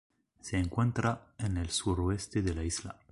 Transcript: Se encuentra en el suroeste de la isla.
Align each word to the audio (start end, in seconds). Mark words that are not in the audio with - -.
Se 0.39 0.57
encuentra 0.57 1.27
en 1.37 1.57
el 1.57 1.69
suroeste 1.69 2.41
de 2.41 2.55
la 2.55 2.63
isla. 2.63 2.97